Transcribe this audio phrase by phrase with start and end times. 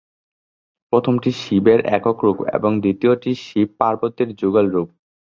[0.93, 4.89] প্রথমটি শিবের একক রূপ এবং দ্বিতীয়টি শিব-পার্বতীর যুগল রূপ।